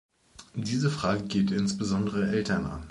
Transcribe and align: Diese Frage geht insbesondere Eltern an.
Diese 0.55 0.89
Frage 0.89 1.25
geht 1.25 1.51
insbesondere 1.51 2.27
Eltern 2.29 2.65
an. 2.65 2.79